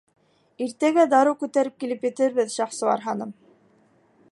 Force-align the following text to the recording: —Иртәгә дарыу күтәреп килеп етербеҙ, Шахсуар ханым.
—Иртәгә 0.65 1.03
дарыу 1.11 1.37
күтәреп 1.43 1.77
килеп 1.83 2.09
етербеҙ, 2.09 2.51
Шахсуар 2.57 3.07
ханым. 3.07 3.39